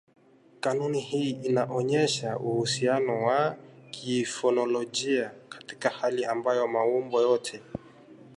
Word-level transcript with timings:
Kanuni 0.59 0.99
hii 0.99 1.29
inaonyesha 1.29 2.37
uhusiano 2.39 3.23
wa 3.23 3.55
kifonolojia 3.91 5.31
katika 5.49 5.89
hali 5.89 6.25
ambayo 6.25 6.67
maumbo 6.67 7.21
yote 7.21 7.61